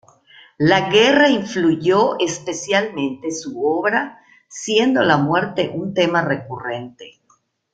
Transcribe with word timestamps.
La 0.57 0.89
guerra 0.89 1.29
influyó 1.29 2.17
especialmente 2.17 3.29
su 3.31 3.63
obra, 3.63 4.17
siendo 4.47 5.03
la 5.03 5.17
muerte 5.17 5.69
un 5.75 5.93
tema 5.93 6.23
recurrente. 6.23 7.21